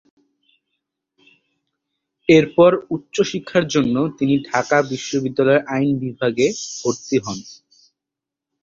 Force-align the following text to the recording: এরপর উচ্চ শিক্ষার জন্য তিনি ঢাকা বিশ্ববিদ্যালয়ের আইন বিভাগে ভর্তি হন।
এরপর 2.29 2.71
উচ্চ 2.95 3.15
শিক্ষার 3.31 3.65
জন্য 3.67 3.95
তিনি 4.17 4.35
ঢাকা 4.49 4.77
বিশ্ববিদ্যালয়ের 4.91 5.65
আইন 5.73 5.89
বিভাগে 6.03 6.47
ভর্তি 6.79 7.17
হন। 7.25 7.39